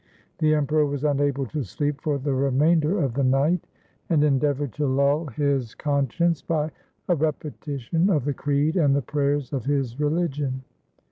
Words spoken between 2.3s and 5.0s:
remainder of the night, and endeavoured to